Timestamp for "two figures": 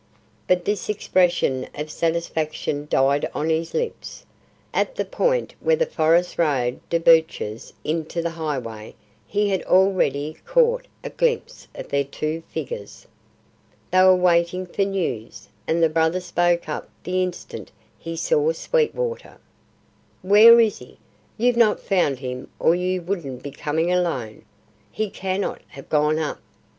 12.03-13.05